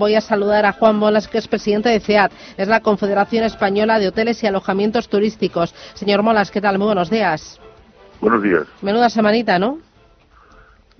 Voy 0.00 0.14
a 0.14 0.22
saludar 0.22 0.64
a 0.64 0.72
Juan 0.72 0.96
Molas, 0.96 1.28
que 1.28 1.36
es 1.36 1.46
presidente 1.46 1.90
de 1.90 2.00
CEAT, 2.00 2.32
es 2.56 2.68
la 2.68 2.80
Confederación 2.80 3.44
Española 3.44 3.98
de 3.98 4.08
Hoteles 4.08 4.42
y 4.42 4.46
Alojamientos 4.46 5.10
Turísticos. 5.10 5.74
Señor 5.92 6.22
Molas, 6.22 6.50
¿qué 6.50 6.62
tal? 6.62 6.78
Muy 6.78 6.86
buenos 6.86 7.10
días. 7.10 7.60
Buenos 8.18 8.42
días. 8.42 8.62
Menuda 8.80 9.10
semanita, 9.10 9.58
¿no? 9.58 9.76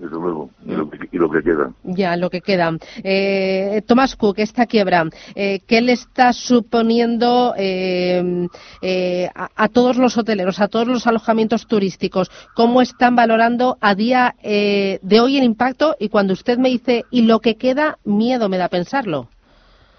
Desde 0.01 0.15
luego, 0.15 0.49
y 0.65 0.71
lo 0.71 0.89
que, 0.89 0.97
y 1.11 1.17
lo 1.19 1.29
que 1.29 1.43
queda. 1.43 1.71
Ya, 1.83 2.17
lo 2.17 2.31
que 2.31 2.41
queda. 2.41 2.75
Eh, 3.03 3.83
Tomás 3.85 4.15
Cook, 4.15 4.39
esta 4.39 4.65
quiebra, 4.65 5.07
eh, 5.35 5.59
¿qué 5.67 5.79
le 5.79 5.91
está 5.91 6.33
suponiendo 6.33 7.53
eh, 7.55 8.47
eh, 8.81 9.29
a, 9.35 9.49
a 9.55 9.69
todos 9.69 9.97
los 9.97 10.17
hoteleros, 10.17 10.59
a 10.59 10.69
todos 10.69 10.87
los 10.87 11.05
alojamientos 11.05 11.67
turísticos? 11.67 12.31
¿Cómo 12.55 12.81
están 12.81 13.15
valorando 13.15 13.77
a 13.79 13.93
día 13.93 14.33
eh, 14.41 14.97
de 15.03 15.19
hoy 15.19 15.37
el 15.37 15.43
impacto? 15.43 15.95
Y 15.99 16.09
cuando 16.09 16.33
usted 16.33 16.57
me 16.57 16.69
dice, 16.69 17.05
¿y 17.11 17.27
lo 17.27 17.39
que 17.39 17.55
queda? 17.57 17.99
Miedo 18.03 18.49
me 18.49 18.57
da 18.57 18.69
pensarlo. 18.69 19.27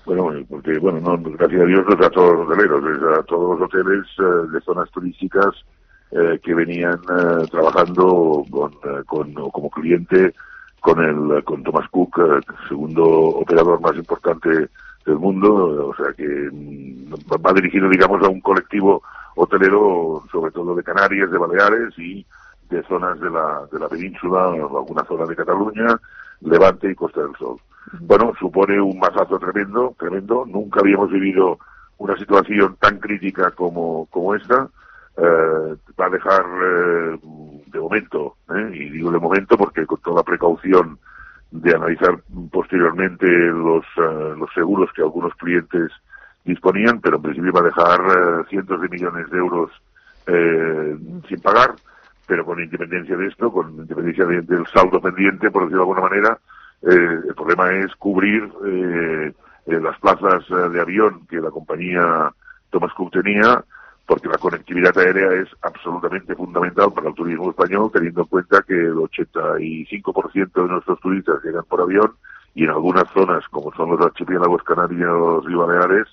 Bueno, 0.04 0.32
porque, 0.48 0.80
bueno, 0.80 0.98
no, 0.98 1.16
gracias 1.16 1.60
a 1.60 1.64
Dios 1.64 1.84
no 1.88 1.94
es 1.94 2.04
a 2.04 2.10
todos 2.10 2.38
los 2.38 2.48
hoteleros, 2.48 2.82
es 2.90 3.18
a 3.20 3.22
todos 3.22 3.60
los 3.60 3.68
hoteles 3.68 4.04
eh, 4.18 4.50
de 4.52 4.60
zonas 4.62 4.90
turísticas 4.90 5.54
eh, 6.12 6.38
que 6.42 6.54
venían 6.54 6.94
eh, 6.94 7.46
trabajando 7.50 8.44
con, 8.50 8.72
eh, 8.72 9.02
con, 9.06 9.32
como 9.32 9.70
cliente 9.70 10.34
con 10.80 10.98
el 11.00 11.44
con 11.44 11.62
Thomas 11.62 11.88
Cook, 11.90 12.18
eh, 12.18 12.40
segundo 12.68 13.04
operador 13.04 13.80
más 13.80 13.96
importante 13.96 14.68
del 15.06 15.16
mundo, 15.16 15.88
o 15.88 15.94
sea 15.94 16.12
que 16.12 16.26
mm, 16.26 17.14
va 17.44 17.52
dirigido, 17.52 17.88
digamos, 17.88 18.22
a 18.22 18.28
un 18.28 18.40
colectivo 18.40 19.02
hotelero, 19.36 20.24
sobre 20.30 20.50
todo 20.50 20.74
de 20.74 20.82
Canarias, 20.82 21.30
de 21.30 21.38
Baleares 21.38 21.98
y 21.98 22.26
de 22.68 22.82
zonas 22.84 23.18
de 23.20 23.30
la, 23.30 23.66
de 23.70 23.78
la 23.78 23.88
península, 23.88 24.52
alguna 24.52 25.04
zona 25.04 25.24
de 25.26 25.36
Cataluña, 25.36 25.98
Levante 26.40 26.90
y 26.90 26.94
Costa 26.94 27.22
del 27.22 27.36
Sol. 27.36 27.58
Bueno, 28.00 28.32
supone 28.38 28.80
un 28.80 28.98
masazo 28.98 29.38
tremendo, 29.38 29.94
tremendo. 29.98 30.44
Nunca 30.46 30.80
habíamos 30.80 31.10
vivido 31.10 31.58
una 31.98 32.16
situación 32.16 32.76
tan 32.80 32.98
crítica 32.98 33.50
como, 33.52 34.06
como 34.06 34.34
esta. 34.34 34.68
Eh, 35.16 35.76
va 36.00 36.06
a 36.06 36.10
dejar 36.10 36.42
eh, 36.64 37.18
de 37.66 37.78
momento, 37.80 38.36
¿eh? 38.54 38.70
y 38.72 38.88
digo 38.90 39.10
de 39.10 39.18
momento 39.18 39.56
porque 39.58 39.84
con 39.86 40.00
toda 40.00 40.22
precaución 40.22 40.98
de 41.50 41.74
analizar 41.74 42.18
posteriormente 42.50 43.26
los, 43.28 43.84
eh, 43.98 44.34
los 44.38 44.50
seguros 44.54 44.90
que 44.94 45.02
algunos 45.02 45.34
clientes 45.34 45.90
disponían, 46.44 47.00
pero 47.00 47.16
en 47.16 47.22
principio 47.22 47.52
va 47.52 47.60
a 47.60 47.64
dejar 47.64 48.00
eh, 48.00 48.44
cientos 48.48 48.80
de 48.80 48.88
millones 48.88 49.28
de 49.30 49.36
euros 49.38 49.70
eh, 50.26 50.96
sin 51.28 51.40
pagar, 51.42 51.74
pero 52.26 52.46
con 52.46 52.58
independencia 52.60 53.16
de 53.16 53.26
esto, 53.26 53.52
con 53.52 53.70
independencia 53.72 54.24
de- 54.24 54.40
del 54.42 54.66
saldo 54.68 54.98
pendiente, 55.00 55.50
por 55.50 55.64
decirlo 55.64 55.84
de 55.84 55.90
alguna 55.90 56.08
manera, 56.08 56.38
eh, 56.82 57.18
el 57.28 57.34
problema 57.34 57.70
es 57.74 57.94
cubrir 57.96 58.50
eh, 58.66 59.32
las 59.66 59.98
plazas 60.00 60.44
de 60.48 60.80
avión 60.80 61.26
que 61.28 61.36
la 61.40 61.50
compañía 61.50 62.32
Thomas 62.70 62.92
Cook 62.94 63.12
tenía, 63.12 63.62
porque 64.06 64.28
la 64.28 64.38
conectividad 64.38 64.96
aérea 64.98 65.32
es 65.40 65.48
absolutamente 65.62 66.34
fundamental 66.34 66.92
para 66.92 67.08
el 67.08 67.14
turismo 67.14 67.50
español, 67.50 67.90
teniendo 67.92 68.22
en 68.22 68.26
cuenta 68.26 68.62
que 68.62 68.74
el 68.74 68.94
85% 68.94 70.52
de 70.52 70.68
nuestros 70.68 71.00
turistas 71.00 71.42
llegan 71.44 71.64
por 71.64 71.80
avión 71.80 72.12
y 72.54 72.64
en 72.64 72.70
algunas 72.70 73.08
zonas, 73.12 73.44
como 73.48 73.72
son 73.74 73.90
los 73.90 74.00
archipiélagos 74.00 74.62
canarios 74.64 75.44
y 75.48 75.54
baleares, 75.54 76.08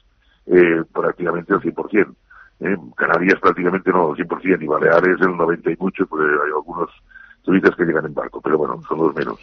eh, 0.48 0.84
prácticamente 0.94 1.54
al 1.54 1.62
100%. 1.62 2.16
¿eh? 2.62 2.78
Canarias 2.96 3.40
prácticamente 3.40 3.92
no 3.92 4.12
al 4.12 4.18
100% 4.18 4.62
y 4.62 4.68
Baleares 4.68 5.22
el 5.22 5.38
90 5.38 5.72
y 5.72 5.78
mucho, 5.78 6.06
porque 6.08 6.26
hay 6.26 6.52
algunos 6.52 6.90
turistas 7.44 7.76
que 7.76 7.86
llegan 7.86 8.06
en 8.06 8.14
barco, 8.14 8.42
pero 8.42 8.58
bueno, 8.58 8.82
son 8.88 9.00
los 9.00 9.16
menos. 9.16 9.40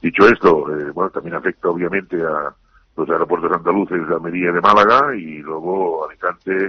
Dicho 0.00 0.26
esto, 0.26 0.74
eh, 0.74 0.90
bueno, 0.92 1.10
también 1.10 1.34
afecta 1.34 1.68
obviamente 1.68 2.16
a 2.22 2.54
los 2.96 3.08
aeropuertos 3.08 3.52
andaluces 3.52 4.06
de 4.06 4.14
Almería 4.14 4.50
y 4.50 4.54
de 4.54 4.60
Málaga 4.60 5.14
y 5.14 5.38
luego 5.38 6.08
Alicante, 6.08 6.68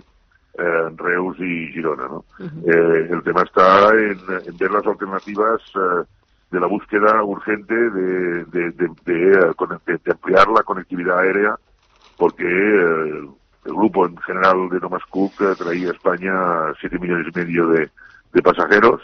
eh, 0.58 0.90
Reus 0.98 1.38
y 1.40 1.68
Girona, 1.72 2.08
¿no? 2.08 2.26
Eh, 2.40 3.08
el 3.10 3.24
tema 3.24 3.44
está 3.44 3.90
en, 3.92 4.20
en 4.46 4.58
ver 4.58 4.72
las 4.72 4.86
alternativas 4.86 5.62
eh, 5.76 6.04
de 6.52 6.60
la 6.60 6.68
búsqueda 6.68 7.24
urgente 7.24 7.74
de, 7.74 8.44
de, 8.46 8.88
ampliar 10.12 10.48
la 10.50 10.64
conectividad 10.64 11.20
aérea 11.20 11.56
porque 12.18 12.44
eh, 12.44 13.24
el 13.66 13.74
grupo 13.74 14.06
en 14.06 14.18
general 14.18 14.70
de 14.70 14.80
Thomas 14.80 15.04
Cook 15.10 15.34
eh, 15.40 15.56
traía 15.58 15.90
a 15.90 15.94
España 15.94 16.34
7 16.82 17.00
millones 17.00 17.28
y 17.34 17.40
medio 17.40 17.68
de, 17.68 17.90
de 18.34 18.42
pasajeros, 18.42 19.02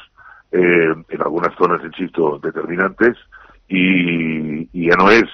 en 0.50 1.22
algunas 1.22 1.54
zonas, 1.56 1.84
insisto, 1.84 2.40
determinantes, 2.42 3.18
y, 3.68 4.62
y 4.72 4.88
ya 4.90 4.96
no 4.96 5.12
es 5.12 5.26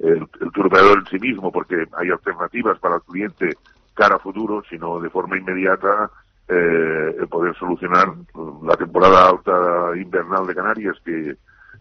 el, 0.00 0.26
el 0.40 0.50
tour 0.52 0.66
operador 0.66 0.98
en 0.98 1.06
sí 1.06 1.18
mismo, 1.20 1.52
porque 1.52 1.86
hay 1.96 2.10
alternativas 2.10 2.76
para 2.80 2.96
el 2.96 3.02
cliente 3.02 3.56
cara 3.94 4.16
a 4.16 4.20
futuro, 4.20 4.62
sino 4.68 5.00
de 5.00 5.10
forma 5.10 5.36
inmediata 5.36 6.10
eh, 6.48 7.26
poder 7.30 7.54
solucionar 7.56 8.12
la 8.64 8.76
temporada 8.76 9.28
alta 9.28 9.96
invernal 9.96 10.46
de 10.46 10.54
Canarias, 10.54 10.96
que 11.04 11.30
eh, 11.30 11.36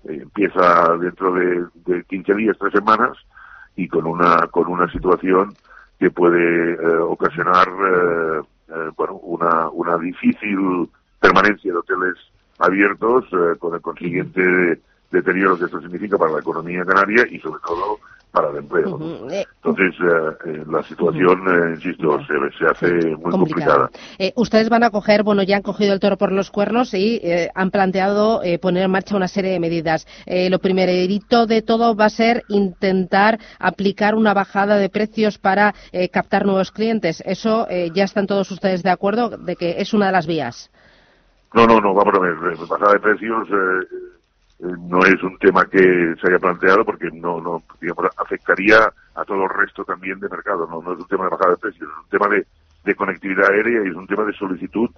empieza 0.06 0.96
dentro 0.97 1.34
de, 1.34 1.66
de 1.86 2.03
15 2.03 2.34
días, 2.36 2.58
tres 2.59 2.74
semanas, 2.74 3.18
y 3.75 3.88
con 3.88 4.06
una 4.06 4.47
con 4.47 4.68
una 4.68 4.92
situación 4.92 5.56
que 6.00 6.12
puede 6.12 6.74
eh, 6.74 6.97
ocasionar 6.97 7.68
eh, 7.68 8.41
eh, 8.70 8.91
bueno 8.96 9.16
una 9.24 9.70
una 9.70 9.97
difícil 9.97 10.90
permanencia 11.20 11.72
de 11.72 11.78
hoteles 11.78 12.16
abiertos 12.58 13.26
con 13.59 13.74
el 13.74 13.81
consiguiente 13.81 14.81
deterioro 15.12 15.58
que 15.58 15.66
esto 15.66 15.81
significa 15.81 16.18
para 16.18 16.34
la 16.34 16.40
economía 16.40 16.84
canaria 16.86 17.26
y 17.30 17.40
sobre 17.40 17.62
todo 17.66 18.00
para 18.31 18.50
el 18.50 18.57
empleo. 18.57 18.90
¿no? 18.90 18.95
Ujú, 18.95 19.29
eh, 19.29 19.45
Entonces 19.63 19.95
eh, 20.01 20.38
eh, 20.45 20.63
la 20.69 20.84
situación, 20.84 21.40
eh, 21.47 21.75
insisto, 21.75 22.19
se, 22.25 22.57
se 22.57 22.66
hace 22.66 23.16
muy 23.16 23.31
complicada. 23.31 23.90
Eh, 24.17 24.34
ustedes 24.35 24.69
van 24.69 24.84
a 24.84 24.91
coger, 24.91 25.23
bueno, 25.23 25.44
ya 25.44 25.57
han 25.57 25.62
cogido 25.62 25.94
el 25.94 26.00
toro 26.00 26.17
por 26.17 26.31
los 26.31 26.51
cuernos 26.51 26.94
y 26.94 27.19
eh, 27.23 27.50
han 27.56 27.72
planteado 27.72 28.44
eh, 28.44 28.59
poner 28.59 28.84
en 28.84 28.91
marcha 28.91 29.16
una 29.16 29.28
serie 29.28 29.51
de 29.51 29.59
medidas. 29.59 30.06
Eh, 30.25 30.50
lo 30.50 30.59
primerito 30.59 31.45
de 31.45 31.62
todo 31.62 31.95
va 31.95 32.06
a 32.06 32.09
ser 32.09 32.44
intentar 32.50 33.40
aplicar 33.59 34.16
una 34.16 34.34
bajada 34.34 34.78
de 34.78 34.90
precios 34.90 35.38
para 35.38 35.73
eh, 35.91 36.09
captar 36.09 36.46
nuevos 36.46 36.72
clientes. 36.72 37.23
Eso 37.25 37.67
eh, 37.69 37.90
ya 37.94 38.03
están 38.03 38.28
todos 38.28 38.51
ustedes 38.51 38.84
de 38.84 38.91
acuerdo 38.91 39.29
de 39.29 39.56
que 39.56 39.75
es 39.79 39.94
una 39.94 40.07
de 40.07 40.11
las 40.11 40.28
vías. 40.28 40.69
No, 41.53 41.66
no, 41.66 41.79
no, 41.81 41.96
vamos 41.96 42.13
a 42.13 42.19
ver, 42.19 42.34
eh, 42.53 42.57
bajada 42.69 42.94
de 42.94 43.00
precios 43.00 43.47
eh, 43.50 43.88
eh, 43.91 44.19
no 44.59 45.00
es 45.06 45.22
un 45.24 45.38
tema 45.38 45.66
que 45.66 45.80
se 46.22 46.28
haya 46.28 46.40
planteado 46.40 46.84
porque 46.86 47.09
no, 47.14 47.40
no, 47.42 47.64
digamos, 47.80 48.06
afectaría 48.18 48.92
a 49.16 49.24
todo 49.25 49.44
el 49.44 49.50
resto 49.50 49.86
también 49.86 50.20
de 50.20 50.30
mercado, 50.30 50.68
no, 50.70 50.81
no 50.81 50.94
es 50.94 51.00
un 51.00 51.08
tema 51.08 51.25
de 51.25 51.30
bajada 51.31 51.52
de 51.52 51.58
precios, 51.58 51.90
es 51.90 51.97
un 52.03 52.09
tema 52.09 52.28
de, 52.28 52.46
de 52.84 52.96
conectividad 52.96 53.50
aérea 53.52 53.84
y 53.86 53.90
es 53.90 53.96
un 53.96 54.08
tema 54.08 54.24
de 54.25 54.34
solicitud 54.34 54.90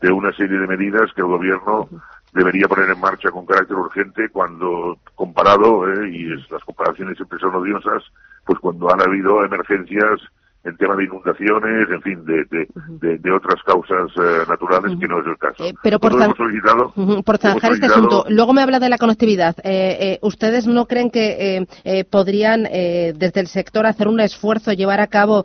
de 0.00 0.12
una 0.12 0.32
serie 0.32 0.58
de 0.58 0.66
medidas 0.66 1.12
que 1.14 1.22
el 1.22 1.28
gobierno 1.28 1.88
debería 2.32 2.68
poner 2.68 2.90
en 2.90 3.00
marcha 3.00 3.30
con 3.30 3.46
carácter 3.46 3.76
urgente 3.76 4.28
cuando 4.28 4.98
comparado, 5.14 5.90
eh, 5.90 6.10
y 6.10 6.32
es- 6.34 6.50
las 6.50 6.62
comparaciones 6.64 7.16
siempre 7.16 7.38
son 7.38 7.54
odiosas, 7.54 8.02
pues 8.44 8.58
cuando 8.58 8.92
han 8.92 9.00
habido 9.00 9.42
emergencias 9.44 10.20
en 10.66 10.76
tema 10.76 10.96
de 10.96 11.04
inundaciones, 11.04 11.88
en 11.90 12.02
fin, 12.02 12.24
de, 12.24 12.44
de, 12.50 12.66
de, 13.00 13.18
de 13.18 13.30
otras 13.32 13.62
causas 13.64 14.10
eh, 14.16 14.44
naturales 14.48 14.98
que 14.98 15.06
no 15.06 15.20
es 15.20 15.26
el 15.26 15.38
caso. 15.38 15.64
Eh, 15.64 15.72
pero 15.82 15.98
por 16.00 16.12
hemos 16.12 16.36
solicitado, 16.36 16.92
Por 17.24 17.38
zanjar 17.38 17.72
este 17.72 17.86
asunto. 17.86 18.24
Luego 18.28 18.52
me 18.52 18.62
habla 18.62 18.80
de 18.80 18.88
la 18.88 18.98
conectividad. 18.98 19.54
Eh, 19.62 19.96
eh, 20.00 20.18
¿Ustedes 20.22 20.66
no 20.66 20.86
creen 20.86 21.10
que 21.10 21.66
podrían, 22.10 22.64
desde 22.64 23.40
el 23.40 23.46
sector, 23.46 23.86
hacer 23.86 24.08
un 24.08 24.20
esfuerzo, 24.20 24.72
llevar 24.72 25.00
a 25.00 25.06
cabo 25.06 25.44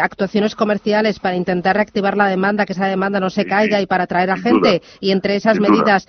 actuaciones 0.00 0.54
comerciales 0.54 1.18
para 1.18 1.36
intentar 1.36 1.76
reactivar 1.76 2.16
la 2.16 2.28
demanda, 2.28 2.64
que 2.64 2.72
esa 2.72 2.86
demanda 2.86 3.18
no 3.20 3.30
se 3.30 3.42
Sí, 3.42 3.48
caiga 3.48 3.78
sí, 3.78 3.84
y 3.84 3.86
para 3.86 4.04
atraer 4.04 4.30
a 4.30 4.36
gente? 4.36 4.70
duda. 4.80 4.80
Y 5.00 5.10
entre 5.10 5.34
esas 5.36 5.58
medidas, 5.58 6.06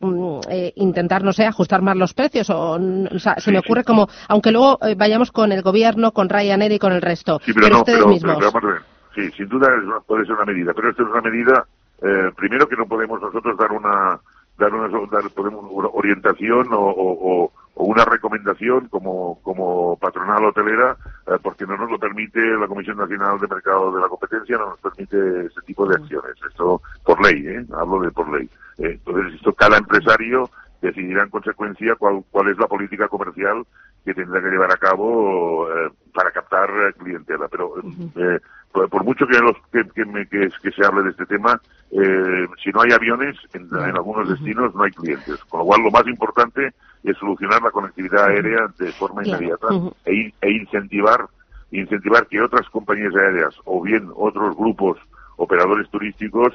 mm, 0.00 0.38
intentar, 0.76 1.24
no 1.24 1.32
sé, 1.32 1.46
ajustar 1.46 1.82
más 1.82 1.96
los 1.96 2.14
precios. 2.14 2.48
O, 2.50 2.72
o 2.72 3.18
sea, 3.18 3.34
se 3.36 3.40
Sí, 3.42 3.50
me 3.50 3.58
sí. 3.60 3.64
ocurre 3.64 3.84
como, 3.84 4.08
aunque 4.28 4.52
luego 4.52 4.78
vayamos 4.96 5.30
con 5.32 5.50
el 5.52 5.62
gobierno, 5.62 6.12
con 6.12 6.28
Ryanair 6.28 6.72
y 6.72 6.78
con 6.78 6.92
el 6.92 7.02
resto. 7.02 7.40
Sí, 7.44 7.52
pero, 7.54 7.71
no, 7.72 7.78
ustedes 7.80 7.98
pero, 7.98 8.08
mismos. 8.08 8.52
pero. 8.52 8.78
Sí, 9.14 9.30
sin 9.32 9.48
duda 9.48 9.68
es 9.74 10.04
puede 10.06 10.24
ser 10.24 10.34
una 10.36 10.46
medida, 10.46 10.72
pero 10.74 10.88
esta 10.90 11.02
es 11.02 11.08
una 11.10 11.20
medida, 11.20 11.66
eh, 12.02 12.30
primero 12.36 12.66
que 12.66 12.76
no 12.76 12.86
podemos 12.86 13.20
nosotros 13.20 13.56
dar 13.58 13.70
una, 13.72 14.18
dar 14.58 14.72
una, 14.74 14.88
dar, 15.10 15.30
podemos 15.34 15.64
una 15.70 15.88
orientación 15.88 16.72
o, 16.72 16.78
o- 16.80 17.42
o- 17.44 17.52
o 17.74 17.84
una 17.84 18.04
recomendación 18.04 18.88
como, 18.88 19.38
como 19.42 19.96
patronal 19.98 20.44
hotelera 20.44 20.94
eh, 21.26 21.38
porque 21.42 21.66
no 21.66 21.76
nos 21.78 21.90
lo 21.90 21.98
permite 21.98 22.38
la 22.58 22.66
Comisión 22.68 22.98
Nacional 22.98 23.38
de 23.40 23.48
Mercado 23.48 23.90
de 23.94 24.00
la 24.02 24.08
Competencia, 24.08 24.58
no 24.58 24.70
nos 24.70 24.78
permite 24.80 25.46
ese 25.46 25.60
tipo 25.62 25.86
de 25.86 25.96
acciones. 25.96 26.34
Esto 26.46 26.82
por 27.04 27.22
ley, 27.24 27.46
¿eh? 27.46 27.64
hablo 27.74 28.00
de 28.00 28.10
por 28.10 28.30
ley. 28.30 28.46
Eh, 28.78 28.98
entonces, 29.04 29.34
esto 29.36 29.54
cada 29.54 29.78
empresario 29.78 30.50
decidirá 30.82 31.22
en 31.22 31.30
consecuencia 31.30 31.94
cuál, 31.96 32.22
cuál 32.30 32.48
es 32.48 32.58
la 32.58 32.66
política 32.66 33.08
comercial 33.08 33.64
que 34.04 34.14
tendrá 34.14 34.40
que 34.40 34.50
llevar 34.50 34.72
a 34.72 34.76
cabo 34.76 35.68
eh, 35.68 35.90
para 36.12 36.30
captar 36.30 36.68
clientela. 36.98 37.48
Pero 37.48 37.74
eh, 38.16 38.40
por, 38.72 39.04
mucho 39.04 39.26
que, 39.26 39.38
los, 39.38 39.56
que, 39.70 39.84
que, 40.28 40.70
se 40.72 40.84
hable 40.84 41.02
de 41.04 41.10
este 41.10 41.26
tema, 41.26 41.60
eh, 41.90 42.46
si 42.62 42.70
no 42.70 42.82
hay 42.82 42.92
aviones, 42.92 43.36
en, 43.52 43.68
algunos 43.74 44.28
destinos 44.28 44.74
no 44.74 44.84
hay 44.84 44.90
clientes. 44.92 45.42
Con 45.44 45.60
lo 45.60 45.66
cual, 45.66 45.82
lo 45.82 45.90
más 45.90 46.06
importante 46.06 46.72
es 47.04 47.16
solucionar 47.18 47.62
la 47.62 47.70
conectividad 47.70 48.26
aérea 48.26 48.72
de 48.78 48.92
forma 48.92 49.26
inmediata 49.26 49.68
e, 50.04 50.32
e, 50.40 50.50
incentivar 50.50 51.26
incentivar 51.72 52.26
que 52.26 52.38
otras 52.38 52.68
compañías 52.68 53.14
aéreas 53.14 53.54
o 53.64 53.80
bien 53.80 54.10
otros 54.14 54.54
grupos 54.54 54.98
operadores 55.36 55.88
turísticos 55.88 56.52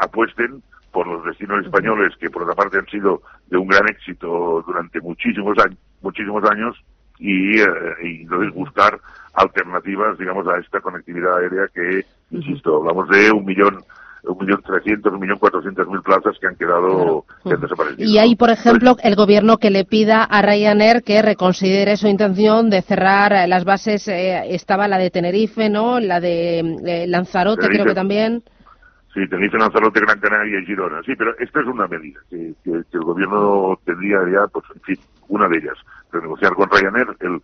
apuesten 0.00 0.62
por 0.96 1.06
los 1.06 1.22
destinos 1.26 1.62
españoles, 1.62 2.14
que 2.18 2.30
por 2.30 2.44
otra 2.44 2.54
parte 2.54 2.78
han 2.78 2.86
sido 2.86 3.20
de 3.48 3.58
un 3.58 3.68
gran 3.68 3.86
éxito 3.86 4.64
durante 4.66 4.98
muchísimos 5.02 5.54
años, 5.58 5.78
muchísimos 6.06 6.42
años 6.50 6.76
y, 7.18 7.58
eh, 7.60 7.66
entonces 8.00 8.54
buscar 8.54 8.98
alternativas, 9.34 10.16
digamos, 10.18 10.46
a 10.48 10.58
esta 10.58 10.80
conectividad 10.80 11.38
aérea 11.38 11.68
que, 11.74 12.04
insisto, 12.30 12.76
hablamos 12.76 13.08
de 13.08 13.30
un 13.30 13.44
millón 13.44 13.78
un 14.24 14.44
millón 14.44 14.60
trescientos, 14.60 15.12
un 15.12 15.20
millón 15.20 15.38
cuatrocientos 15.38 15.86
mil 15.86 16.02
plazas 16.02 16.36
que 16.40 16.48
han 16.48 16.56
quedado 16.56 17.24
desaparecidas. 17.44 18.10
Y 18.10 18.18
hay, 18.18 18.34
por 18.34 18.50
ejemplo, 18.50 18.96
el 19.00 19.14
gobierno 19.14 19.58
que 19.58 19.70
le 19.70 19.84
pida 19.84 20.24
a 20.24 20.42
Ryanair 20.42 21.04
que 21.04 21.22
reconsidere 21.22 21.96
su 21.96 22.08
intención 22.08 22.68
de 22.68 22.82
cerrar 22.82 23.32
eh, 23.32 23.46
las 23.46 23.64
bases, 23.64 24.08
eh, 24.08 24.42
estaba 24.52 24.88
la 24.88 24.98
de 24.98 25.10
Tenerife, 25.10 25.70
¿no? 25.70 26.00
La 26.00 26.18
de 26.18 27.04
Lanzarote, 27.06 27.68
creo 27.68 27.84
que 27.84 27.94
también. 27.94 28.42
Sí, 29.16 29.26
tenéis 29.30 29.50
en 29.54 29.60
Lanzarote, 29.60 30.00
Gran 30.00 30.20
Canaria 30.20 30.60
y 30.60 30.66
Girona. 30.66 31.00
Sí, 31.02 31.12
pero 31.16 31.34
esta 31.38 31.60
es 31.60 31.66
una 31.66 31.86
medida 31.86 32.20
que, 32.28 32.52
el 32.64 33.00
gobierno 33.00 33.78
tendría 33.82 34.18
ya, 34.30 34.46
pues, 34.48 34.64
en 34.74 34.80
fin, 34.82 34.98
una 35.28 35.48
de 35.48 35.56
ellas. 35.56 35.78
Renegociar 36.16 36.54
con 36.54 36.70
Ryanair, 36.70 37.16
el, 37.20 37.42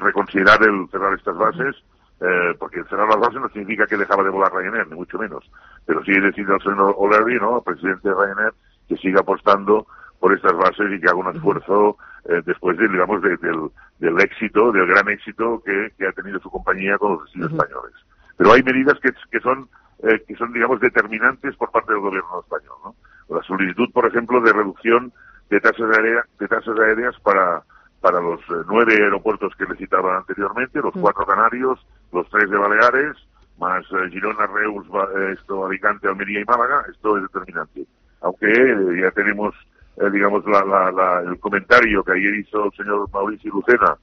reconsiderar 0.00 0.62
el 0.62 0.88
cerrar 0.90 1.14
estas 1.14 1.36
bases, 1.36 1.76
eh, 2.20 2.54
porque 2.58 2.84
cerrar 2.84 3.08
las 3.08 3.20
bases 3.20 3.40
no 3.40 3.48
significa 3.50 3.86
que 3.86 3.96
dejaba 3.96 4.22
de 4.22 4.30
volar 4.30 4.52
Ryanair, 4.52 4.88
ni 4.88 4.96
mucho 4.96 5.18
menos. 5.18 5.44
Pero 5.86 6.04
sí 6.04 6.12
decir 6.12 6.46
al 6.50 6.62
señor 6.62 6.94
O'Leary, 6.96 7.38
¿no?, 7.40 7.60
presidente 7.62 8.08
de 8.08 8.14
Ryanair, 8.14 8.52
que 8.88 8.96
siga 8.96 9.20
apostando 9.20 9.86
por 10.20 10.32
estas 10.32 10.56
bases 10.56 10.92
y 10.92 11.00
que 11.00 11.08
haga 11.08 11.16
un 11.16 11.34
esfuerzo 11.34 11.96
eh, 12.26 12.40
después 12.46 12.78
de, 12.78 12.88
digamos, 12.88 13.20
del, 13.22 13.38
del 13.98 14.20
éxito, 14.20 14.72
del 14.72 14.86
gran 14.86 15.08
éxito 15.08 15.62
que, 15.64 16.06
ha 16.06 16.12
tenido 16.12 16.40
su 16.40 16.50
compañía 16.50 16.96
con 16.98 17.12
los 17.12 17.24
destinos 17.24 17.52
españoles. 17.52 17.94
Pero 18.36 18.52
hay 18.52 18.62
medidas 18.62 18.98
que, 19.00 19.12
que 19.30 19.40
son 19.40 19.68
eh, 20.02 20.22
que 20.26 20.34
son, 20.36 20.52
digamos, 20.52 20.80
determinantes 20.80 21.56
por 21.56 21.70
parte 21.70 21.92
del 21.92 22.02
gobierno 22.02 22.40
español. 22.40 22.76
¿no? 22.84 22.94
La 23.34 23.42
solicitud, 23.42 23.90
por 23.92 24.06
ejemplo, 24.06 24.40
de 24.40 24.52
reducción 24.52 25.12
de 25.48 25.60
tasas, 25.60 25.96
aéreas, 25.96 26.26
de 26.38 26.48
tasas 26.48 26.78
aéreas 26.78 27.18
para, 27.20 27.62
para 28.04 28.20
los 28.20 28.38
eh, 28.50 28.64
nueve 28.68 28.92
aeropuertos 29.02 29.54
que 29.56 29.64
le 29.64 29.76
citaba 29.76 30.18
anteriormente, 30.18 30.78
los 30.78 30.94
mm. 30.94 31.00
cuatro 31.00 31.24
canarios, 31.24 31.80
los 32.12 32.28
tres 32.28 32.50
de 32.50 32.58
Baleares, 32.58 33.16
más 33.58 33.82
eh, 33.92 34.10
Girona, 34.10 34.46
Reus, 34.46 34.84
esto, 35.32 35.64
Alicante, 35.64 36.06
Almería 36.06 36.42
y 36.42 36.44
Málaga, 36.44 36.84
esto 36.90 37.16
es 37.16 37.22
determinante. 37.22 37.86
Aunque 38.20 38.50
ya 39.00 39.10
tenemos, 39.12 39.54
digamos, 40.12 40.44
la, 40.44 40.92
la, 40.92 41.22
el 41.26 41.40
comentario 41.40 42.04
que 42.04 42.12
ayer 42.12 42.34
hizo 42.34 42.66
el 42.66 42.72
señor 42.72 43.08
Mauricio 43.10 43.50
Lucena, 43.54 43.96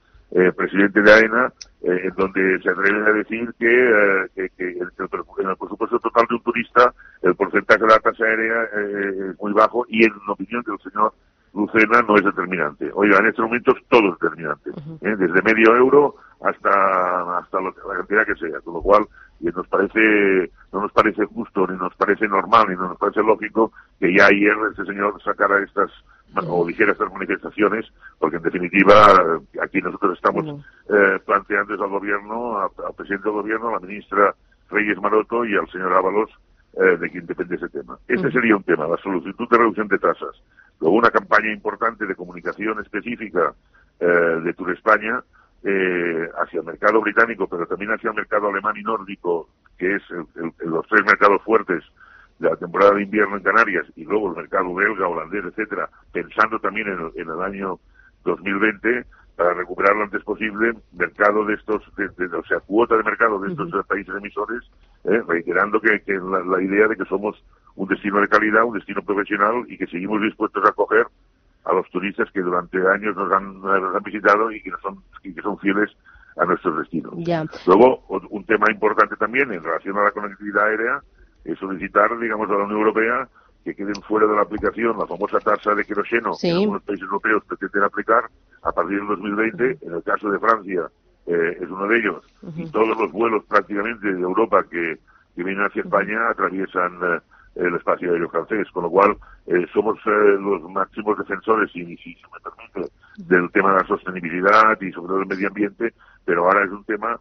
presidente 0.56 1.00
de 1.00 1.12
AENA, 1.13 1.54
eh, 1.83 2.00
en 2.04 2.13
donde 2.15 2.59
se 2.62 2.69
atreve 2.69 3.09
a 3.09 3.13
decir 3.13 3.51
que, 3.57 4.25
eh, 4.36 4.50
que, 4.56 4.69
en 4.69 5.50
el 5.50 5.57
presupuesto 5.57 5.97
total 5.97 6.27
de 6.30 6.36
un 6.36 6.44
turista 6.44 6.94
el 7.24 7.33
porcentaje 7.33 7.80
de 7.81 7.88
la 7.88 7.97
tasa 7.97 8.24
aérea 8.24 8.63
eh, 8.65 9.31
es 9.31 9.42
muy 9.42 9.51
bajo 9.51 9.83
y 9.89 10.06
en 10.06 10.13
opinión 10.27 10.62
del 10.62 10.77
señor 10.80 11.12
Lucena 11.53 12.01
no 12.01 12.15
es 12.15 12.24
determinante. 12.24 12.89
Oiga, 12.94 13.19
en 13.19 13.27
estos 13.27 13.45
momentos 13.45 13.75
todo 13.89 14.13
es 14.13 14.19
determinante, 14.19 14.71
desde 15.01 15.42
medio 15.42 15.75
euro 15.75 16.15
hasta 16.42 17.38
hasta 17.38 17.62
la 17.62 17.71
cantidad 17.98 18.25
que 18.25 18.36
sea, 18.36 18.59
con 18.62 18.75
lo 18.75 18.81
cual 18.81 19.06
nos 19.42 19.68
parece 19.68 20.51
no 20.71 20.81
nos 20.81 20.92
parece 20.92 21.25
justo 21.25 21.68
ni 21.68 21.77
nos 21.77 21.94
parece 21.95 22.27
normal 22.27 22.68
ni 22.69 22.75
nos 22.75 22.98
parece 22.98 23.21
lógico 23.21 23.71
que 24.00 24.15
ya 24.15 24.27
ayer 24.27 24.53
este 24.71 24.86
señor 24.86 25.21
sacara 25.24 25.62
estas 25.63 25.92
o 26.48 26.65
dijera 26.65 26.94
estas 26.94 27.12
manifestaciones, 27.12 27.86
porque 28.18 28.38
en 28.38 28.44
definitiva 28.44 28.94
aquí 29.62 29.81
nosotros 29.81 30.15
estamos 30.15 30.63
eh, 30.89 31.19
planteando 31.25 31.74
al 31.74 31.89
gobierno, 31.89 32.57
al, 32.59 32.69
presidente 32.95 33.27
del 33.27 33.33
gobierno, 33.33 33.69
a 33.69 33.74
la 33.74 33.80
ministra 33.80 34.33
Reyes 34.69 34.97
Maroto 35.01 35.44
y 35.45 35.56
al 35.56 35.69
señor 35.69 35.92
Ábalos, 35.94 36.30
eh, 36.73 36.97
de 36.97 37.09
quien 37.09 37.25
depende 37.25 37.56
ese 37.56 37.68
tema. 37.69 37.97
Ese 38.07 38.31
sería 38.31 38.56
un 38.56 38.63
tema, 38.63 38.88
la 38.88 38.97
solicitud 38.97 39.47
de 39.50 39.57
reducción 39.57 39.88
de 39.89 40.00
tasas. 40.00 40.41
Luego 40.79 40.95
una 40.95 41.12
campaña 41.12 41.51
importante 41.51 42.06
de 42.06 42.15
comunicación 42.15 42.79
específica 42.79 43.53
eh, 44.00 44.06
de 44.06 44.53
Tour 44.53 44.71
España 44.71 45.21
eh, 45.63 46.29
hacia 46.41 46.62
el 46.62 46.65
mercado 46.65 47.01
británico, 47.01 47.47
pero 47.47 47.68
también 47.68 47.91
hacia 47.91 48.09
el 48.09 48.15
mercado 48.15 48.47
alemán 48.47 48.77
y 48.77 48.83
nórdico, 48.83 49.50
que 49.77 49.95
es 49.95 50.03
los 50.59 50.88
tres 50.88 51.06
mercados 51.06 51.41
fuertes 51.44 51.83
de 52.39 52.50
la 52.50 52.56
temporada 52.56 52.95
de 52.95 53.03
invierno 53.03 53.38
en 53.38 53.44
Canarias 53.44 53.85
y 53.95 54.03
luego 54.03 54.29
el 54.31 54.38
mercado 54.38 54.73
belga, 54.73 55.07
holandés, 55.07 55.45
etcétera, 55.45 55.89
pensando 56.12 56.57
también 56.59 56.88
en 56.88 57.29
el, 57.29 57.41
año 57.41 57.79
2020 58.23 59.06
para 59.35 59.53
recuperar 59.53 59.95
lo 59.95 60.03
antes 60.03 60.23
posible 60.23 60.73
mercado 60.94 61.45
de 61.45 61.53
estos, 61.53 61.83
o 61.88 62.44
sea, 62.47 62.59
cuota 62.62 62.97
de 62.97 63.03
mercado 63.03 63.39
de 63.39 63.51
estos 63.51 63.85
países 63.85 64.15
emisores, 64.15 64.63
eh, 65.03 65.21
reiterando 65.27 65.80
que, 65.81 66.01
la, 66.07 66.62
idea 66.62 66.88
de 66.88 66.95
que 66.95 67.06
somos 67.06 67.42
un 67.75 67.88
destino 67.88 68.21
de 68.21 68.27
calidad, 68.27 68.63
un 68.63 68.75
destino 68.75 69.01
profesional 69.01 69.65
y 69.68 69.77
que 69.77 69.88
seguimos 69.88 70.21
dispuestos 70.21 70.63
a 70.65 70.69
acoger 70.69 71.07
a 71.65 71.74
los 71.74 71.89
turistas 71.89 72.30
que 72.31 72.42
durante 72.42 72.77
años 72.88 73.15
nos 73.15 73.31
han, 73.31 73.62
han 73.65 74.03
visitado 74.03 74.51
y 74.51 74.62
que, 74.62 74.71
son, 74.81 75.03
y 75.24 75.33
que 75.33 75.42
son 75.42 75.57
fieles 75.59 75.89
a 76.38 76.45
nuestros 76.45 76.77
destinos. 76.77 77.13
Luego, 77.68 78.03
un 78.07 78.45
tema 78.45 78.71
importante 78.71 79.15
también 79.15 79.51
en 79.51 79.63
relación 79.63 79.98
a 79.98 80.03
la 80.03 80.12
conectividad 80.12 80.65
aérea 80.65 81.01
es 81.44 81.57
solicitar, 81.59 82.18
digamos, 82.19 82.50
a 82.50 82.54
la 82.54 82.63
Unión 82.63 82.80
Europea 82.80 83.27
que 83.63 83.75
queden 83.75 84.01
fuera 84.07 84.25
de 84.25 84.36
la 84.36 84.42
aplicación 84.42 84.97
la 84.97 85.06
famosa 85.06 85.39
tasa 85.39 85.75
de 85.75 85.86
queroseno 85.86 86.31
que 86.39 86.50
algunos 86.50 86.81
países 86.81 87.04
europeos 87.04 87.44
pretenden 87.45 87.83
aplicar 87.83 88.24
a 88.63 88.71
partir 88.71 88.97
del 88.97 89.07
2020. 89.07 89.77
En 89.81 89.94
el 89.94 90.04
caso 90.04 90.31
de 90.31 90.39
Francia 90.39 90.89
eh, 91.31 91.57
es 91.62 91.69
uno 91.69 91.88
de 91.88 91.98
ellos. 91.98 92.24
Y 92.57 92.69
todos 92.72 92.98
los 92.98 93.12
vuelos 93.12 93.45
prácticamente 93.45 94.14
de 94.14 94.19
Europa 94.19 94.66
que, 94.69 95.00
que 95.35 95.44
vienen 95.44 95.66
hacia 95.66 95.83
España 95.83 96.30
atraviesan 96.30 97.00
eh, 97.02 97.19
el 97.56 97.76
espacio 97.76 98.11
aéreo 98.11 98.30
francés, 98.30 98.68
con 98.71 98.83
lo 98.83 98.90
cual 98.90 99.16
eh, 99.47 99.66
somos 99.73 99.97
los 100.06 100.61
máximos 100.69 101.18
defensores, 101.18 101.71
si, 101.71 101.85
si 101.97 102.16
se 102.16 102.28
me 102.33 102.40
permite, 102.42 102.94
del 103.18 103.50
tema 103.52 103.73
de 103.73 103.80
la 103.80 103.88
sostenibilidad 103.88 104.80
y 104.81 104.92
sobre 104.92 105.07
todo 105.07 105.21
el 105.21 105.28
medio 105.28 105.47
ambiente, 105.47 105.94
pero 106.26 106.45
ahora 106.45 106.66
es 106.66 106.71
un 106.71 106.83
tema 106.83 107.19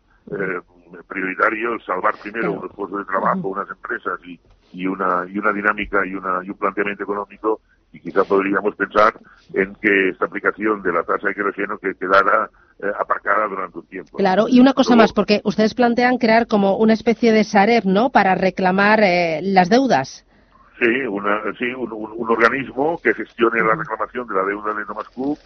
prioritario 1.07 1.75
el 1.75 1.83
salvar 1.83 2.14
primero 2.21 2.52
unos 2.52 2.73
puestos 2.73 2.99
de 3.00 3.05
trabajo, 3.05 3.49
unas 3.49 3.69
empresas 3.71 4.19
y, 4.25 4.40
y, 4.73 4.87
una, 4.87 5.25
y 5.29 5.38
una 5.38 5.52
dinámica 5.52 6.05
y, 6.05 6.14
una, 6.14 6.40
y 6.45 6.50
un 6.50 6.57
planteamiento 6.57 7.05
económico 7.05 7.61
y 7.92 8.00
quizá 8.00 8.25
podríamos 8.25 8.75
pensar 8.76 9.14
en 9.54 9.75
que 9.76 10.11
esta 10.11 10.26
aplicación 10.26 10.82
de 10.82 10.92
la 10.92 11.02
tasa 11.02 11.28
de 11.28 11.35
queroseno 11.35 11.78
que 11.78 11.94
quedara 11.94 12.49
eh, 12.82 12.87
aparcada 12.99 13.47
durante 13.49 13.78
un 13.78 13.87
tiempo. 13.87 14.18
Claro, 14.18 14.47
y 14.49 14.61
una 14.61 14.75
cosa 14.75 14.97
más, 14.97 15.12
porque 15.12 15.40
ustedes 15.44 15.75
plantean 15.75 16.18
crear 16.18 16.47
como 16.47 16.76
una 16.76 16.92
especie 16.92 17.32
de 17.32 17.44
Sareb, 17.44 17.85
¿no?, 17.85 18.11
para 18.11 18.35
reclamar 18.35 19.00
eh, 19.02 19.40
las 19.42 19.68
deudas. 19.68 20.25
Sí, 20.80 20.87
una, 21.06 21.42
sí 21.59 21.66
un, 21.76 21.90
organismo 22.30 22.99
que 23.02 23.12
gestione 23.12 23.62
la 23.62 23.75
reclamación 23.75 24.26
de 24.26 24.35
la 24.35 24.44
deuda 24.44 24.73
de 24.73 24.87
Thomas 24.87 25.11
Cook 25.11 25.38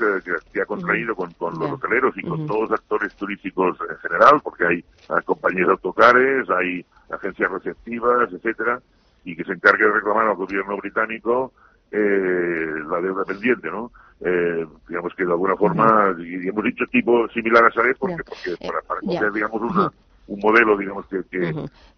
que, 0.53 0.61
ha 0.61 0.65
contraído 0.65 1.17
con, 1.17 1.35
los 1.41 1.73
hoteleros 1.73 2.17
y 2.17 2.23
con 2.23 2.47
todos 2.47 2.71
los 2.71 2.79
actores 2.79 3.13
turísticos 3.17 3.77
en 3.91 3.97
general, 3.97 4.41
porque 4.45 4.65
hay, 4.65 4.85
compañías 5.25 5.67
de 5.67 5.73
autocares, 5.73 6.49
hay 6.51 6.87
agencias 7.11 7.51
receptivas, 7.51 8.33
etcétera, 8.33 8.81
y 9.25 9.35
que 9.35 9.43
se 9.43 9.55
encargue 9.55 9.85
de 9.85 9.95
reclamar 9.95 10.29
al 10.29 10.37
gobierno 10.37 10.77
británico 10.77 11.53
eh, 11.95 12.85
la 12.91 13.01
deuda 13.01 13.25
pendiente, 13.25 13.71
¿no? 13.71 13.93
Eh, 14.21 14.67
digamos 14.89 15.13
que 15.17 15.25
de 15.25 15.31
alguna 15.31 15.57
forma, 15.57 16.15
y 16.19 16.49
hemos 16.49 16.65
dicho 16.65 16.85
tipo 16.91 17.29
similar 17.29 17.65
a 17.65 17.71
Sareb, 17.71 17.97
porque, 17.99 18.25
porque 18.25 18.57
para, 18.67 18.81
para 18.83 19.31
digamos, 19.31 19.61
una, 19.61 19.93
un 20.27 20.41
modelo, 20.41 20.77
digamos, 20.77 21.07
que, 21.07 21.23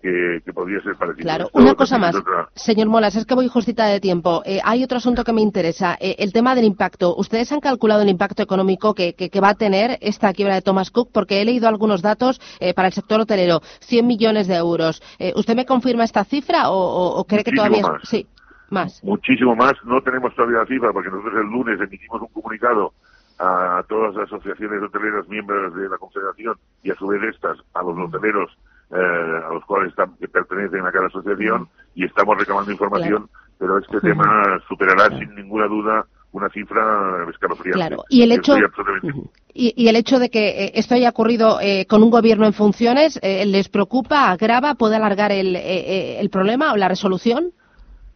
que, 0.02 0.52
podría 0.52 0.80
ser 0.82 0.96
parecido. 0.96 1.22
Claro, 1.22 1.50
una 1.52 1.74
cosa 1.74 1.98
más, 1.98 2.14
señor 2.54 2.88
Molas, 2.88 3.14
es 3.14 3.24
que 3.24 3.34
voy 3.34 3.48
justita 3.48 3.86
de 3.86 4.00
tiempo. 4.00 4.42
Eh, 4.44 4.60
hay 4.64 4.82
otro 4.82 4.98
asunto 4.98 5.22
que 5.22 5.32
me 5.32 5.42
interesa, 5.42 5.96
eh, 6.00 6.16
el 6.18 6.32
tema 6.32 6.54
del 6.54 6.64
impacto. 6.64 7.14
¿Ustedes 7.16 7.52
han 7.52 7.60
calculado 7.60 8.02
el 8.02 8.08
impacto 8.08 8.42
económico 8.42 8.94
que, 8.94 9.14
que, 9.14 9.40
va 9.40 9.50
a 9.50 9.54
tener 9.54 9.98
esta 10.00 10.32
quiebra 10.32 10.54
de 10.54 10.62
Thomas 10.62 10.90
Cook? 10.90 11.10
Porque 11.12 11.40
he 11.40 11.44
leído 11.44 11.68
algunos 11.68 12.02
datos 12.02 12.40
eh, 12.58 12.74
para 12.74 12.88
el 12.88 12.94
sector 12.94 13.20
hotelero, 13.20 13.60
100 13.80 14.06
millones 14.06 14.48
de 14.48 14.56
euros. 14.56 15.02
¿Usted 15.34 15.54
me 15.54 15.66
confirma 15.66 16.04
esta 16.04 16.24
cifra 16.24 16.70
o, 16.70 17.24
cree 17.24 17.44
que 17.44 17.52
todavía 17.52 17.82
más. 17.82 18.02
Sí, 18.04 18.26
más. 18.70 19.02
Muchísimo 19.04 19.54
más. 19.54 19.74
No 19.84 20.00
tenemos 20.00 20.34
todavía 20.34 20.58
la 20.58 20.66
cifra 20.66 20.92
porque 20.92 21.10
nosotros 21.10 21.34
el 21.34 21.50
lunes 21.50 21.80
emitimos 21.80 22.20
un 22.20 22.28
comunicado 22.28 22.92
a 23.38 23.84
todas 23.88 24.14
las 24.14 24.24
asociaciones 24.26 24.82
hoteleras 24.82 25.28
miembros 25.28 25.74
de 25.74 25.88
la 25.88 25.98
Confederación 25.98 26.56
y 26.82 26.90
a 26.90 26.94
su 26.94 27.06
vez 27.06 27.22
estas 27.22 27.58
a 27.74 27.82
los 27.82 27.98
hoteleros 27.98 28.50
eh, 28.90 28.96
a 28.96 29.52
los 29.52 29.64
cuales 29.64 29.90
están, 29.90 30.16
que 30.16 30.28
pertenecen 30.28 30.86
a 30.86 30.92
cada 30.92 31.08
asociación 31.08 31.68
y 31.94 32.04
estamos 32.04 32.38
reclamando 32.38 32.70
información, 32.70 33.28
pero 33.58 33.78
este 33.78 34.00
tema 34.00 34.60
superará 34.68 35.08
sin 35.18 35.34
ninguna 35.34 35.66
duda 35.66 36.06
una 36.32 36.48
cifra 36.50 37.26
escalofriante. 37.28 37.78
Claro, 37.78 38.04
y 38.08 38.22
el 38.22 38.32
hecho, 38.32 38.54
y, 39.52 39.88
el 39.88 39.96
hecho 39.96 40.18
de 40.18 40.30
que 40.30 40.48
eh, 40.48 40.72
esto 40.74 40.94
haya 40.94 41.10
ocurrido 41.10 41.58
eh, 41.60 41.86
con 41.86 42.02
un 42.02 42.10
gobierno 42.10 42.46
en 42.46 42.52
funciones, 42.52 43.18
¿les 43.22 43.68
preocupa, 43.68 44.30
agrava, 44.30 44.74
puede 44.74 44.96
alargar 44.96 45.32
el, 45.32 45.56
el 45.56 46.30
problema 46.30 46.72
o 46.72 46.76
la 46.76 46.88
resolución? 46.88 47.52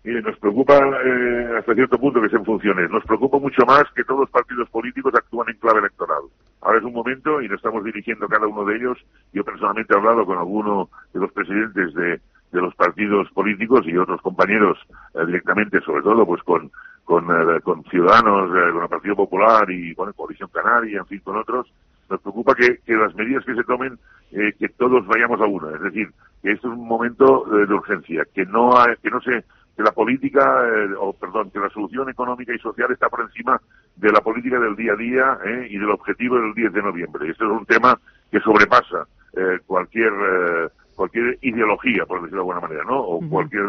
Nos 0.02 0.38
preocupa 0.38 0.78
eh, 0.78 1.56
hasta 1.58 1.74
cierto 1.74 1.98
punto 1.98 2.22
que 2.22 2.30
se 2.30 2.36
en 2.36 2.44
funciones. 2.44 2.90
Nos 2.90 3.04
preocupa 3.04 3.38
mucho 3.38 3.66
más 3.66 3.84
que 3.94 4.02
todos 4.04 4.20
los 4.20 4.30
partidos 4.30 4.68
políticos 4.70 5.12
actúan 5.14 5.50
en 5.50 5.56
clave 5.56 5.80
electoral. 5.80 6.22
Ahora 6.62 6.78
es 6.78 6.84
un 6.84 6.94
momento 6.94 7.42
y 7.42 7.48
nos 7.48 7.58
estamos 7.58 7.84
dirigiendo 7.84 8.26
cada 8.26 8.46
uno 8.46 8.64
de 8.64 8.76
ellos. 8.76 8.98
Yo 9.34 9.44
personalmente 9.44 9.92
he 9.92 9.98
hablado 9.98 10.24
con 10.24 10.38
alguno 10.38 10.88
de 11.12 11.20
los 11.20 11.30
presidentes 11.32 11.92
de, 11.94 12.18
los 12.52 12.74
partidos 12.76 13.30
políticos 13.32 13.82
y 13.86 13.96
otros 13.96 14.22
compañeros 14.22 14.78
eh, 15.14 15.26
directamente, 15.26 15.80
sobre 15.82 16.02
todo 16.02 16.26
pues 16.26 16.42
con 16.44 16.70
con, 17.04 17.24
eh, 17.24 17.60
Ciudadanos, 17.90 18.50
con 18.72 18.82
el 18.82 18.88
Partido 18.88 19.16
Popular 19.16 19.68
y 19.68 19.94
con 19.96 20.12
Coalición 20.12 20.48
Canaria, 20.52 21.00
en 21.00 21.06
fin, 21.06 21.20
con 21.24 21.36
otros. 21.36 21.66
Nos 22.08 22.20
preocupa 22.20 22.54
que, 22.54 22.78
las 22.86 23.14
medidas 23.16 23.44
que 23.44 23.54
se 23.54 23.64
tomen, 23.64 23.98
que 24.30 24.68
todos 24.78 25.04
vayamos 25.08 25.40
a 25.40 25.46
una. 25.46 25.74
Es 25.74 25.82
decir, 25.82 26.08
que 26.40 26.52
esto 26.52 26.68
es 26.68 26.78
un 26.78 26.86
momento 26.86 27.44
de 27.46 27.74
urgencia, 27.74 28.24
que 28.32 28.46
no, 28.46 28.72
que 29.02 29.10
no 29.10 29.20
se 29.20 29.44
que 29.80 29.84
la 29.84 29.92
política, 29.92 30.62
eh, 30.68 30.90
o 30.98 31.14
perdón, 31.14 31.50
que 31.50 31.58
la 31.58 31.70
solución 31.70 32.10
económica 32.10 32.54
y 32.54 32.58
social 32.58 32.92
está 32.92 33.08
por 33.08 33.22
encima 33.22 33.58
de 33.96 34.12
la 34.12 34.20
política 34.20 34.60
del 34.60 34.76
día 34.76 34.92
a 34.92 34.96
día 34.96 35.38
eh, 35.42 35.68
y 35.70 35.78
del 35.78 35.90
objetivo 35.90 36.36
del 36.36 36.52
10 36.52 36.72
de 36.74 36.82
noviembre. 36.82 37.30
Este 37.30 37.44
es 37.44 37.50
un 37.50 37.64
tema 37.64 37.98
que 38.30 38.40
sobrepasa 38.40 39.06
eh, 39.36 39.58
cualquier 39.66 40.12
cualquier 40.94 41.38
ideología, 41.40 42.04
por 42.04 42.20
decirlo 42.20 42.44
de 42.44 42.52
alguna 42.52 42.60
manera, 42.60 42.84
¿no? 42.84 43.00
O 43.00 43.26
cualquier 43.26 43.64